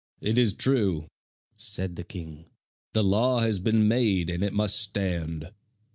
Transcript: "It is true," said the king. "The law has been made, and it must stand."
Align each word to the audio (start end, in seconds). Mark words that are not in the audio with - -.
"It 0.19 0.39
is 0.39 0.53
true," 0.53 1.07
said 1.55 1.95
the 1.95 2.03
king. 2.03 2.49
"The 2.93 3.03
law 3.03 3.41
has 3.41 3.59
been 3.59 3.87
made, 3.87 4.31
and 4.31 4.43
it 4.43 4.51
must 4.51 4.79
stand." 4.79 5.51